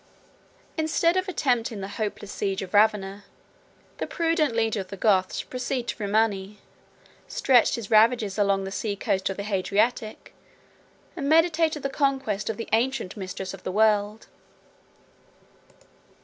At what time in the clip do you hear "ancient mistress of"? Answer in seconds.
12.73-13.61